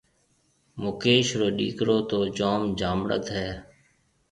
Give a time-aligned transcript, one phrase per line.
[0.83, 3.49] مڪيش رو ڏِيڪرو تو جوم جامڙد هيَ۔